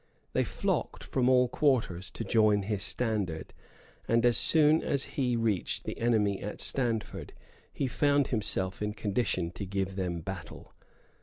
They 0.33 0.43
flocked 0.43 1.03
from 1.03 1.29
all 1.29 1.47
quarters 1.47 2.09
to 2.09 2.23
join 2.23 2.63
his 2.63 2.81
standard; 2.81 3.53
and 4.07 4.25
as 4.25 4.35
soon 4.35 4.81
as 4.81 5.03
he 5.13 5.35
reached 5.35 5.83
the 5.83 5.99
enemy 5.99 6.41
at 6.41 6.59
Standford, 6.59 7.33
he 7.71 7.85
found 7.85 8.29
himself 8.29 8.81
in 8.81 8.93
condition 8.95 9.51
to 9.51 9.63
give 9.67 9.95
them 9.95 10.21
battle. 10.21 10.73